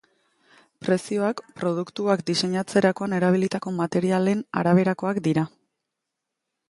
Prezioak, 0.85 1.43
produktuak 1.59 2.23
diseinatzerakoan 2.29 3.13
erabilitako 3.19 3.75
materialen 3.83 4.43
araberakoak 4.63 5.21
dira. 5.29 5.49